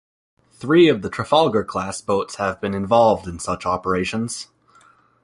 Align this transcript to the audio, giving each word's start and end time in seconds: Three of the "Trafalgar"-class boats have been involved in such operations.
Three 0.53 0.89
of 0.89 1.03
the 1.03 1.11
"Trafalgar"-class 1.11 2.01
boats 2.03 2.37
have 2.37 2.59
been 2.59 2.73
involved 2.73 3.27
in 3.27 3.37
such 3.37 3.67
operations. 3.67 4.47